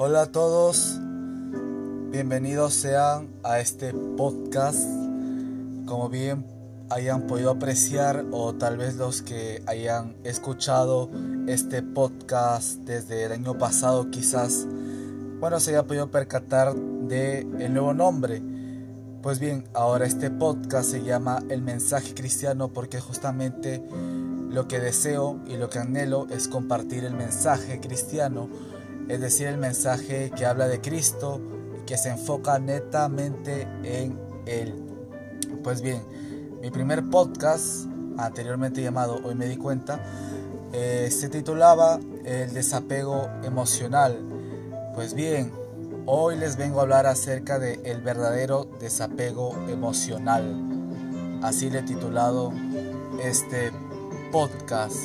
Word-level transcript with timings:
Hola 0.00 0.22
a 0.22 0.26
todos, 0.26 0.96
bienvenidos 2.12 2.72
sean 2.72 3.30
a 3.42 3.58
este 3.58 3.92
podcast. 3.92 4.78
Como 5.86 6.08
bien 6.08 6.46
hayan 6.88 7.26
podido 7.26 7.50
apreciar 7.50 8.24
o 8.30 8.54
tal 8.54 8.76
vez 8.76 8.94
los 8.94 9.22
que 9.22 9.60
hayan 9.66 10.14
escuchado 10.22 11.10
este 11.48 11.82
podcast 11.82 12.78
desde 12.84 13.24
el 13.24 13.32
año 13.32 13.58
pasado 13.58 14.08
quizás, 14.12 14.68
bueno, 15.40 15.58
se 15.58 15.72
haya 15.72 15.82
podido 15.82 16.12
percatar 16.12 16.76
de 16.76 17.40
el 17.40 17.72
nuevo 17.72 17.92
nombre. 17.92 18.40
Pues 19.20 19.40
bien, 19.40 19.64
ahora 19.74 20.06
este 20.06 20.30
podcast 20.30 20.92
se 20.92 21.02
llama 21.02 21.42
El 21.50 21.62
mensaje 21.62 22.14
cristiano 22.14 22.68
porque 22.68 23.00
justamente 23.00 23.82
lo 24.48 24.68
que 24.68 24.78
deseo 24.78 25.40
y 25.48 25.56
lo 25.56 25.68
que 25.68 25.80
anhelo 25.80 26.28
es 26.30 26.46
compartir 26.46 27.02
el 27.02 27.14
mensaje 27.14 27.80
cristiano, 27.80 28.48
es 29.08 29.20
decir, 29.20 29.46
el 29.48 29.58
mensaje 29.58 30.30
que 30.36 30.46
habla 30.46 30.68
de 30.68 30.80
Cristo 30.80 31.40
que 31.86 31.96
se 31.96 32.10
enfoca 32.10 32.58
netamente 32.58 33.62
en 33.82 34.18
Él. 34.46 34.74
Pues 35.62 35.80
bien, 35.80 36.02
mi 36.60 36.70
primer 36.70 37.08
podcast, 37.08 37.86
anteriormente 38.18 38.82
llamado 38.82 39.20
Hoy 39.24 39.34
me 39.34 39.46
di 39.46 39.56
cuenta, 39.56 39.98
eh, 40.72 41.08
se 41.10 41.30
titulaba 41.30 41.98
El 42.24 42.52
desapego 42.52 43.28
emocional. 43.42 44.18
Pues 44.94 45.14
bien, 45.14 45.50
hoy 46.04 46.36
les 46.36 46.56
vengo 46.56 46.80
a 46.80 46.82
hablar 46.82 47.06
acerca 47.06 47.58
de 47.58 47.80
el 47.84 48.02
verdadero 48.02 48.68
desapego 48.78 49.54
emocional. 49.68 50.54
Así 51.42 51.70
le 51.70 51.78
he 51.78 51.82
titulado 51.82 52.52
este 53.22 53.70
podcast. 54.30 54.96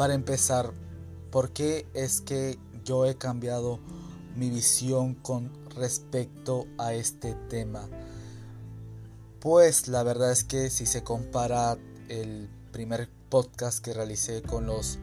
Para 0.00 0.14
empezar, 0.14 0.72
¿por 1.30 1.50
qué 1.50 1.86
es 1.92 2.22
que 2.22 2.58
yo 2.86 3.04
he 3.04 3.16
cambiado 3.16 3.80
mi 4.34 4.48
visión 4.48 5.12
con 5.12 5.52
respecto 5.76 6.64
a 6.78 6.94
este 6.94 7.34
tema? 7.50 7.86
Pues 9.40 9.88
la 9.88 10.02
verdad 10.02 10.32
es 10.32 10.42
que 10.42 10.70
si 10.70 10.86
se 10.86 11.04
compara 11.04 11.76
el 12.08 12.48
primer 12.72 13.10
podcast 13.28 13.84
que 13.84 13.92
realicé 13.92 14.40
con 14.40 14.64
los 14.64 14.98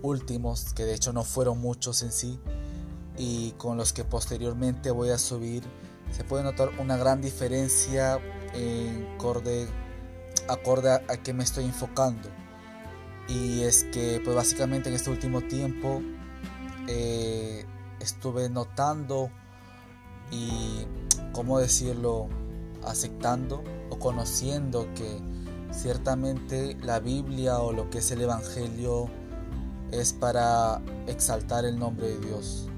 últimos, 0.00 0.72
que 0.72 0.86
de 0.86 0.94
hecho 0.94 1.12
no 1.12 1.22
fueron 1.22 1.58
muchos 1.58 2.02
en 2.02 2.10
sí, 2.10 2.40
y 3.18 3.50
con 3.58 3.76
los 3.76 3.92
que 3.92 4.04
posteriormente 4.04 4.90
voy 4.90 5.10
a 5.10 5.18
subir, 5.18 5.64
se 6.16 6.24
puede 6.24 6.44
notar 6.44 6.70
una 6.78 6.96
gran 6.96 7.20
diferencia 7.20 8.18
en 8.54 9.06
acorde, 9.16 9.68
acorde 10.48 10.92
a, 10.92 11.22
que 11.22 11.34
me 11.34 11.44
estoy 11.44 11.66
enfocando. 11.66 12.39
Y 13.30 13.62
es 13.62 13.84
que 13.84 14.20
pues 14.24 14.34
básicamente 14.34 14.88
en 14.88 14.96
este 14.96 15.10
último 15.10 15.40
tiempo 15.42 16.02
eh, 16.88 17.64
estuve 18.00 18.50
notando 18.50 19.30
y, 20.32 20.84
¿cómo 21.32 21.58
decirlo?, 21.58 22.28
aceptando 22.84 23.62
o 23.90 23.98
conociendo 23.98 24.88
que 24.94 25.20
ciertamente 25.70 26.76
la 26.82 26.98
Biblia 26.98 27.58
o 27.58 27.72
lo 27.72 27.90
que 27.90 27.98
es 27.98 28.10
el 28.10 28.22
Evangelio 28.22 29.08
es 29.92 30.12
para 30.12 30.80
exaltar 31.06 31.64
el 31.64 31.78
nombre 31.78 32.08
de 32.08 32.18
Dios, 32.20 32.68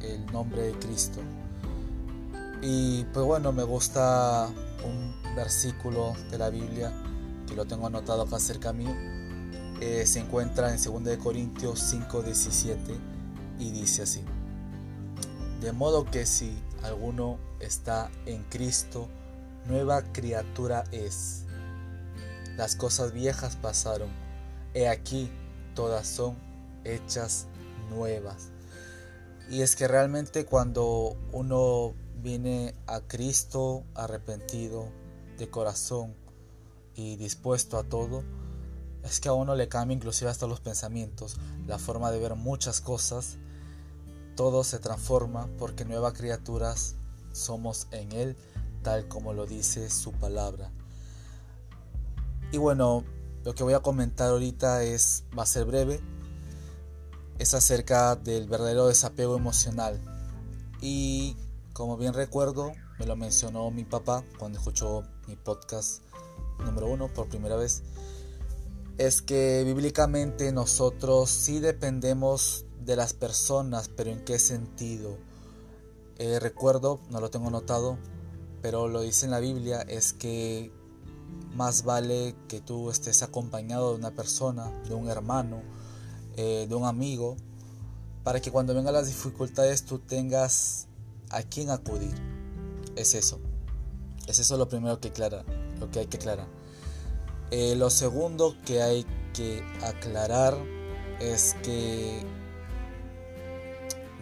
el 0.00 0.24
nombre 0.26 0.62
de 0.62 0.72
Cristo. 0.78 1.20
Y 2.62 3.04
pues 3.12 3.24
bueno, 3.24 3.52
me 3.52 3.62
gusta 3.62 4.48
un 4.84 5.34
versículo 5.34 6.14
de 6.30 6.38
la 6.38 6.50
Biblia 6.50 6.92
que 7.46 7.54
lo 7.54 7.64
tengo 7.64 7.86
anotado 7.86 8.22
acá 8.22 8.38
cerca 8.38 8.72
mío. 8.72 8.94
Eh, 9.80 10.06
se 10.06 10.20
encuentra 10.20 10.74
en 10.74 10.82
2 10.82 11.16
Corintios 11.16 11.80
5, 11.80 12.22
17 12.22 12.94
y 13.58 13.70
dice 13.70 14.02
así. 14.02 14.22
De 15.62 15.72
modo 15.72 16.04
que 16.04 16.26
si 16.26 16.52
alguno 16.82 17.38
está 17.60 18.10
en 18.26 18.42
Cristo, 18.44 19.08
nueva 19.66 20.02
criatura 20.12 20.84
es. 20.92 21.44
Las 22.56 22.76
cosas 22.76 23.12
viejas 23.12 23.56
pasaron, 23.56 24.10
he 24.74 24.86
aquí 24.86 25.30
todas 25.74 26.06
son 26.06 26.36
hechas 26.84 27.46
nuevas. 27.88 28.50
Y 29.48 29.62
es 29.62 29.76
que 29.76 29.88
realmente 29.88 30.44
cuando 30.44 31.16
uno 31.32 31.94
viene 32.22 32.74
a 32.86 33.00
Cristo 33.00 33.84
arrepentido 33.94 34.88
de 35.38 35.48
corazón 35.48 36.14
y 36.94 37.16
dispuesto 37.16 37.78
a 37.78 37.84
todo, 37.84 38.22
es 39.02 39.20
que 39.20 39.28
a 39.28 39.32
uno 39.32 39.54
le 39.54 39.68
cambia 39.68 39.96
inclusive 39.96 40.30
hasta 40.30 40.46
los 40.46 40.60
pensamientos, 40.60 41.36
la 41.66 41.78
forma 41.78 42.10
de 42.10 42.18
ver 42.18 42.34
muchas 42.34 42.80
cosas, 42.80 43.38
todo 44.36 44.64
se 44.64 44.78
transforma 44.78 45.48
porque 45.58 45.84
nuevas 45.84 46.14
criaturas 46.14 46.94
somos 47.32 47.86
en 47.90 48.12
Él, 48.12 48.36
tal 48.82 49.08
como 49.08 49.32
lo 49.32 49.46
dice 49.46 49.90
su 49.90 50.12
palabra. 50.12 50.70
Y 52.52 52.58
bueno, 52.58 53.04
lo 53.44 53.54
que 53.54 53.62
voy 53.62 53.74
a 53.74 53.80
comentar 53.80 54.30
ahorita 54.30 54.82
es, 54.82 55.24
va 55.38 55.44
a 55.44 55.46
ser 55.46 55.64
breve, 55.64 56.00
es 57.38 57.54
acerca 57.54 58.16
del 58.16 58.48
verdadero 58.48 58.88
desapego 58.88 59.36
emocional. 59.36 60.00
Y 60.80 61.36
como 61.72 61.96
bien 61.96 62.12
recuerdo, 62.12 62.72
me 62.98 63.06
lo 63.06 63.16
mencionó 63.16 63.70
mi 63.70 63.84
papá 63.84 64.24
cuando 64.38 64.58
escuchó 64.58 65.04
mi 65.26 65.36
podcast 65.36 66.02
número 66.58 66.88
uno 66.88 67.08
por 67.08 67.28
primera 67.28 67.56
vez. 67.56 67.82
Es 69.00 69.22
que 69.22 69.64
bíblicamente 69.64 70.52
nosotros 70.52 71.30
sí 71.30 71.58
dependemos 71.58 72.66
de 72.84 72.96
las 72.96 73.14
personas, 73.14 73.88
pero 73.88 74.10
¿en 74.10 74.22
qué 74.26 74.38
sentido? 74.38 75.16
Eh, 76.18 76.38
recuerdo, 76.38 77.00
no 77.08 77.18
lo 77.18 77.30
tengo 77.30 77.48
notado, 77.48 77.96
pero 78.60 78.88
lo 78.88 79.00
dice 79.00 79.24
en 79.24 79.30
la 79.30 79.40
Biblia, 79.40 79.80
es 79.80 80.12
que 80.12 80.70
más 81.54 81.84
vale 81.84 82.34
que 82.46 82.60
tú 82.60 82.90
estés 82.90 83.22
acompañado 83.22 83.92
de 83.92 84.00
una 84.00 84.10
persona, 84.10 84.70
de 84.86 84.92
un 84.92 85.08
hermano, 85.08 85.62
eh, 86.36 86.66
de 86.68 86.74
un 86.74 86.84
amigo, 86.84 87.38
para 88.22 88.42
que 88.42 88.52
cuando 88.52 88.74
vengan 88.74 88.92
las 88.92 89.06
dificultades 89.06 89.86
tú 89.86 89.98
tengas 89.98 90.88
a 91.30 91.42
quién 91.42 91.70
acudir. 91.70 92.14
Es 92.96 93.14
eso. 93.14 93.40
Es 94.26 94.40
eso 94.40 94.58
lo 94.58 94.68
primero 94.68 95.00
que 95.00 95.08
aclara, 95.08 95.42
lo 95.78 95.90
que 95.90 96.00
hay 96.00 96.06
que 96.06 96.18
aclarar. 96.18 96.59
Eh, 97.50 97.74
lo 97.76 97.90
segundo 97.90 98.56
que 98.64 98.80
hay 98.82 99.04
que 99.34 99.62
aclarar 99.82 100.56
es 101.18 101.56
que 101.62 102.24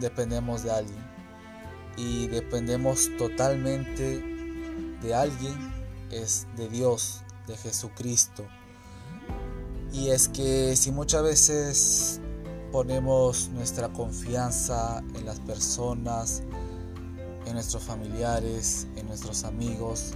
dependemos 0.01 0.63
de 0.63 0.71
alguien 0.71 1.09
y 1.97 2.29
dependemos 2.29 3.11
totalmente 3.19 4.23
de 5.03 5.15
alguien 5.15 5.57
es 6.11 6.47
de 6.57 6.69
Dios, 6.69 7.23
de 7.47 7.57
Jesucristo. 7.57 8.47
Y 9.93 10.09
es 10.09 10.29
que 10.29 10.77
si 10.77 10.91
muchas 10.91 11.23
veces 11.23 12.21
ponemos 12.73 13.49
nuestra 13.49 13.89
confianza 13.89 15.03
en 15.15 15.25
las 15.25 15.41
personas, 15.41 16.43
en 17.47 17.55
nuestros 17.55 17.83
familiares, 17.83 18.87
en 18.97 19.07
nuestros 19.07 19.45
amigos, 19.45 20.13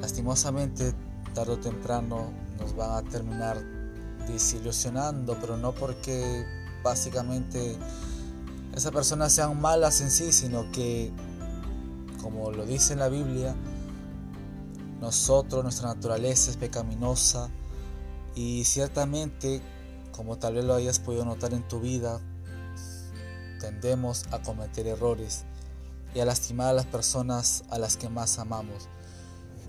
lastimosamente 0.00 0.92
tarde 1.36 1.52
o 1.52 1.58
temprano 1.58 2.32
nos 2.58 2.74
van 2.74 2.92
a 2.92 3.02
terminar 3.10 3.58
desilusionando, 4.26 5.36
pero 5.38 5.58
no 5.58 5.72
porque 5.72 6.46
básicamente 6.82 7.76
esas 8.74 8.90
personas 8.90 9.34
sean 9.34 9.60
malas 9.60 10.00
en 10.00 10.10
sí, 10.10 10.32
sino 10.32 10.72
que, 10.72 11.12
como 12.22 12.50
lo 12.52 12.64
dice 12.64 12.94
en 12.94 13.00
la 13.00 13.10
Biblia, 13.10 13.54
nosotros, 14.98 15.62
nuestra 15.62 15.88
naturaleza 15.88 16.50
es 16.50 16.56
pecaminosa 16.56 17.50
y 18.34 18.64
ciertamente, 18.64 19.60
como 20.12 20.38
tal 20.38 20.54
vez 20.54 20.64
lo 20.64 20.74
hayas 20.74 20.98
podido 20.98 21.26
notar 21.26 21.52
en 21.52 21.68
tu 21.68 21.80
vida, 21.80 22.18
tendemos 23.60 24.24
a 24.30 24.40
cometer 24.40 24.86
errores 24.86 25.44
y 26.14 26.20
a 26.20 26.24
lastimar 26.24 26.68
a 26.68 26.72
las 26.72 26.86
personas 26.86 27.64
a 27.68 27.78
las 27.78 27.98
que 27.98 28.08
más 28.08 28.38
amamos. 28.38 28.88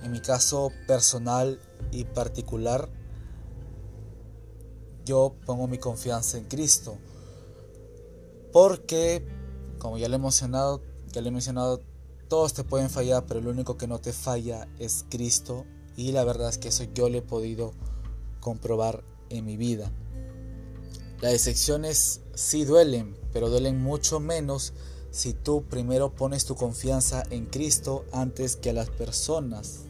En 0.04 0.12
mi 0.12 0.22
caso 0.22 0.72
personal 0.88 1.60
y 1.92 2.06
particular, 2.06 2.90
yo 5.06 5.36
pongo 5.46 5.68
mi 5.68 5.78
confianza 5.78 6.38
en 6.38 6.46
Cristo. 6.46 6.98
Porque, 8.52 9.26
como 9.80 9.98
ya 9.98 10.10
lo 10.10 10.16
he 10.16 10.20
mencionado, 10.20 10.82
ya 11.12 11.22
lo 11.22 11.30
he 11.30 11.32
mencionado, 11.32 11.82
todos 12.28 12.54
te 12.54 12.64
pueden 12.64 12.90
fallar, 12.90 13.26
pero 13.26 13.42
lo 13.42 13.50
único 13.50 13.78
que 13.78 13.88
no 13.88 14.00
te 14.00 14.14
falla 14.14 14.68
es 14.80 15.06
Cristo. 15.10 15.66
Y 15.96 16.12
la 16.12 16.24
verdad 16.24 16.50
es 16.50 16.58
que 16.58 16.68
eso 16.68 16.84
yo 16.94 17.10
lo 17.10 17.18
he 17.18 17.22
podido 17.22 17.74
comprobar 18.40 19.04
en 19.30 19.46
mi 19.46 19.58
vida. 19.58 19.92
Las 21.22 21.32
decepciones 21.32 22.22
sí 22.36 22.66
duelen, 22.66 23.18
pero 23.34 23.50
duelen 23.50 23.82
mucho 23.82 24.20
menos 24.20 24.74
si 25.10 25.34
tú 25.34 25.64
primero 25.64 26.14
pones 26.14 26.46
tu 26.46 26.56
confianza 26.56 27.24
en 27.32 27.48
Cristo 27.48 28.06
antes 28.12 28.56
que 28.56 28.70
a 28.70 28.74
las 28.74 28.90
personas. 28.90 29.87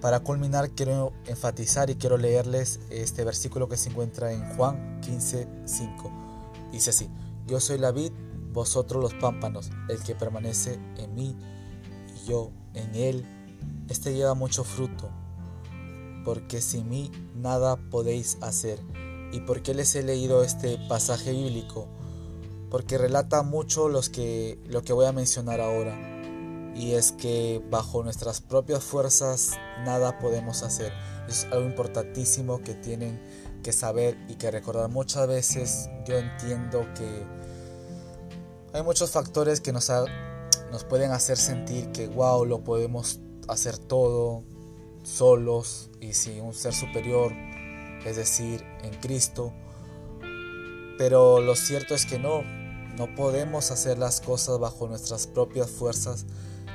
Para 0.00 0.20
culminar 0.20 0.70
quiero 0.70 1.12
enfatizar 1.26 1.90
y 1.90 1.96
quiero 1.96 2.16
leerles 2.16 2.80
este 2.88 3.22
versículo 3.24 3.68
que 3.68 3.76
se 3.76 3.90
encuentra 3.90 4.32
en 4.32 4.56
Juan 4.56 5.00
15, 5.02 5.46
5. 5.66 6.12
Dice 6.72 6.90
así, 6.90 7.10
yo 7.46 7.60
soy 7.60 7.78
la 7.78 7.90
vid, 7.90 8.12
vosotros 8.52 9.02
los 9.02 9.14
pámpanos, 9.14 9.70
el 9.88 10.02
que 10.02 10.14
permanece 10.14 10.78
en 10.96 11.14
mí 11.14 11.36
y 12.16 12.28
yo 12.28 12.50
en 12.74 12.94
él, 12.94 13.26
este 13.88 14.14
lleva 14.14 14.34
mucho 14.34 14.64
fruto, 14.64 15.10
porque 16.24 16.62
sin 16.62 16.88
mí 16.88 17.10
nada 17.34 17.76
podéis 17.90 18.38
hacer. 18.40 18.78
¿Y 19.32 19.40
por 19.40 19.62
qué 19.62 19.74
les 19.74 19.94
he 19.94 20.02
leído 20.02 20.42
este 20.42 20.78
pasaje 20.88 21.32
bíblico? 21.32 21.88
Porque 22.70 22.98
relata 22.98 23.42
mucho 23.42 23.88
los 23.88 24.08
que, 24.08 24.58
lo 24.66 24.82
que 24.82 24.92
voy 24.92 25.06
a 25.06 25.12
mencionar 25.12 25.60
ahora. 25.60 26.09
Y 26.80 26.94
es 26.94 27.12
que 27.12 27.62
bajo 27.70 28.02
nuestras 28.02 28.40
propias 28.40 28.82
fuerzas 28.82 29.50
nada 29.84 30.18
podemos 30.18 30.62
hacer. 30.62 30.94
Es 31.28 31.44
algo 31.52 31.66
importantísimo 31.66 32.62
que 32.62 32.72
tienen 32.72 33.20
que 33.62 33.70
saber 33.70 34.16
y 34.30 34.36
que 34.36 34.50
recordar. 34.50 34.88
Muchas 34.88 35.28
veces 35.28 35.90
yo 36.06 36.16
entiendo 36.16 36.86
que 36.94 37.26
hay 38.72 38.82
muchos 38.82 39.10
factores 39.10 39.60
que 39.60 39.72
nos, 39.72 39.92
nos 40.72 40.84
pueden 40.84 41.10
hacer 41.10 41.36
sentir 41.36 41.92
que, 41.92 42.06
wow, 42.06 42.46
lo 42.46 42.64
podemos 42.64 43.20
hacer 43.46 43.76
todo 43.76 44.42
solos 45.02 45.90
y 46.00 46.14
sin 46.14 46.40
un 46.40 46.54
ser 46.54 46.72
superior, 46.72 47.30
es 48.06 48.16
decir, 48.16 48.64
en 48.82 48.94
Cristo. 49.00 49.52
Pero 50.96 51.42
lo 51.42 51.56
cierto 51.56 51.94
es 51.94 52.06
que 52.06 52.18
no, 52.18 52.42
no 52.96 53.14
podemos 53.14 53.70
hacer 53.70 53.98
las 53.98 54.22
cosas 54.22 54.58
bajo 54.58 54.88
nuestras 54.88 55.26
propias 55.26 55.68
fuerzas, 55.68 56.24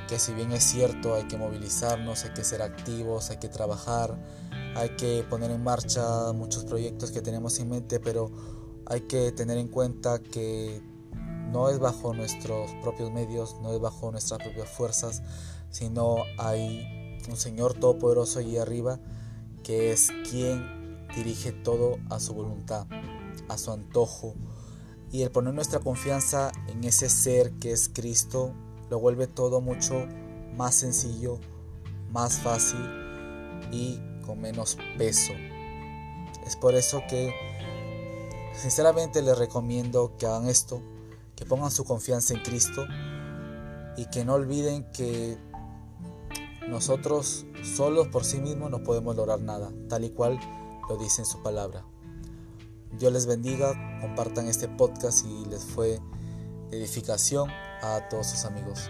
que 0.08 0.18
si 0.18 0.32
bien 0.32 0.52
es 0.52 0.64
cierto 0.64 1.14
hay 1.14 1.24
que 1.24 1.36
movilizarnos, 1.36 2.24
hay 2.24 2.32
que 2.32 2.44
ser 2.44 2.62
activos, 2.62 3.30
hay 3.30 3.38
que 3.38 3.48
trabajar, 3.48 4.16
hay 4.76 4.90
que 4.90 5.24
poner 5.28 5.50
en 5.50 5.62
marcha 5.62 6.32
muchos 6.32 6.64
proyectos 6.64 7.10
que 7.10 7.22
tenemos 7.22 7.58
en 7.58 7.70
mente, 7.70 8.00
pero 8.00 8.30
hay 8.86 9.02
que 9.02 9.32
tener 9.32 9.58
en 9.58 9.68
cuenta 9.68 10.20
que 10.20 10.82
no 11.50 11.68
es 11.68 11.78
bajo 11.78 12.14
nuestros 12.14 12.70
propios 12.82 13.12
medios, 13.12 13.56
no 13.62 13.72
es 13.72 13.80
bajo 13.80 14.10
nuestras 14.10 14.40
propias 14.40 14.68
fuerzas, 14.68 15.22
sino 15.70 16.16
hay 16.38 17.18
un 17.28 17.36
Señor 17.36 17.74
Todopoderoso 17.74 18.38
allí 18.38 18.56
arriba 18.56 19.00
que 19.62 19.92
es 19.92 20.10
quien 20.30 21.06
dirige 21.16 21.50
todo 21.50 21.98
a 22.10 22.20
su 22.20 22.34
voluntad, 22.34 22.86
a 23.48 23.58
su 23.58 23.72
antojo. 23.72 24.34
Y 25.10 25.22
el 25.22 25.30
poner 25.30 25.54
nuestra 25.54 25.80
confianza 25.80 26.52
en 26.68 26.84
ese 26.84 27.08
ser 27.08 27.52
que 27.54 27.72
es 27.72 27.88
Cristo 27.88 28.54
lo 28.90 28.98
vuelve 28.98 29.26
todo 29.26 29.60
mucho 29.60 30.06
más 30.54 30.74
sencillo, 30.74 31.38
más 32.10 32.38
fácil 32.38 32.80
y 33.70 34.00
con 34.24 34.40
menos 34.40 34.78
peso. 34.96 35.32
Es 36.46 36.56
por 36.56 36.74
eso 36.74 37.02
que 37.08 37.34
sinceramente 38.54 39.22
les 39.22 39.36
recomiendo 39.36 40.16
que 40.16 40.26
hagan 40.26 40.46
esto, 40.46 40.80
que 41.34 41.44
pongan 41.44 41.70
su 41.70 41.84
confianza 41.84 42.34
en 42.34 42.42
Cristo 42.42 42.86
y 43.96 44.06
que 44.06 44.24
no 44.24 44.34
olviden 44.34 44.90
que 44.92 45.36
nosotros 46.68 47.46
solos 47.62 48.08
por 48.08 48.24
sí 48.24 48.38
mismos 48.38 48.70
no 48.70 48.82
podemos 48.82 49.16
lograr 49.16 49.40
nada, 49.40 49.70
tal 49.88 50.04
y 50.04 50.10
cual 50.10 50.38
lo 50.88 50.96
dice 50.96 51.22
en 51.22 51.26
su 51.26 51.42
palabra. 51.42 51.84
Dios 52.98 53.12
les 53.12 53.26
bendiga, 53.26 53.74
compartan 54.00 54.48
este 54.48 54.68
podcast 54.68 55.22
si 55.22 55.44
les 55.46 55.64
fue 55.64 56.00
de 56.70 56.78
edificación 56.78 57.50
a 57.82 58.08
todos 58.08 58.26
sus 58.28 58.44
amigos. 58.44 58.88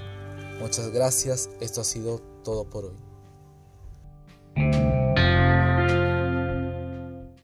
Muchas 0.59 0.91
gracias, 0.91 1.51
esto 1.61 1.81
ha 1.81 1.85
sido 1.85 2.21
todo 2.43 2.65
por 2.65 2.87
hoy. 2.87 3.06